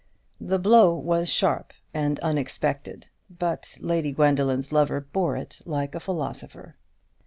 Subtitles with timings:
[0.39, 6.75] The blow was sharp and unexpected, but Lady Gwendoline's lover bore it like a philosopher.